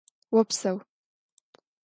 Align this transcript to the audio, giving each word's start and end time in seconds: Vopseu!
Vopseu! 0.31 0.81